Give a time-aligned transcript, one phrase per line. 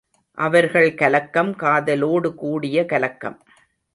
[0.37, 3.37] அவர்கள் கலக்கம், காதலோடு கூடிய கலக்கம்!